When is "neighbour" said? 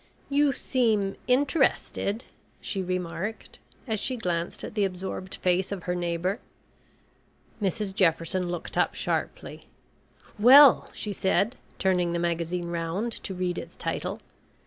5.93-6.39